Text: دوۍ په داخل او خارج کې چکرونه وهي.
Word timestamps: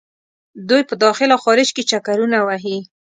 دوۍ 0.69 0.81
په 0.89 0.95
داخل 1.03 1.29
او 1.35 1.39
خارج 1.45 1.69
کې 1.75 1.83
چکرونه 1.91 2.37
وهي. 2.43 2.77